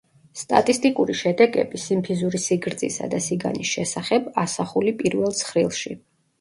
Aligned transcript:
სტატისტიკური 0.39 1.15
შედეგები 1.19 1.81
სიმფიზური 1.83 2.41
სიგრძისა 2.47 3.11
და 3.13 3.21
სიგანის 3.29 3.77
შესახებ 3.77 4.35
ასახული 4.47 4.99
პირველ 5.05 5.41
ცხრილში. 5.45 5.99